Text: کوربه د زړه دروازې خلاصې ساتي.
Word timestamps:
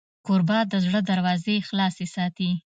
کوربه 0.25 0.59
د 0.71 0.73
زړه 0.85 0.99
دروازې 1.09 1.55
خلاصې 1.67 2.05
ساتي. 2.15 2.49